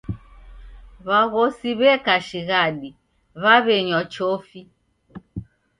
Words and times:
W'aghosi 1.07 1.69
w'eka 1.79 2.15
shighadi 2.27 2.89
w'aw'enywa 3.41 4.01
chofi. 4.13 4.61